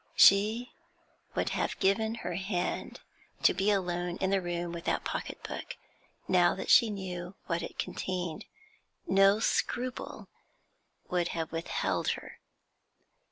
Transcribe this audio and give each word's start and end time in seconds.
She 0.15 0.71
would 1.35 1.49
have 1.49 1.77
given 1.77 2.15
her 2.25 2.33
hand 2.33 3.01
to 3.43 3.53
be 3.53 3.69
alone 3.69 4.15
in 4.17 4.31
the 4.31 4.41
room 4.41 4.71
with 4.71 4.85
that 4.85 5.03
pocket 5.03 5.43
book, 5.43 5.77
now 6.27 6.55
that 6.55 6.71
she 6.71 6.89
knew 6.89 7.35
what 7.45 7.61
it 7.61 7.77
contained; 7.77 8.45
no 9.05 9.39
scruple 9.39 10.27
would 11.11 11.27
have 11.37 11.51
withheld 11.51 12.13
her. 12.17 12.39